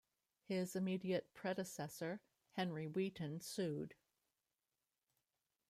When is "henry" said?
2.53-2.87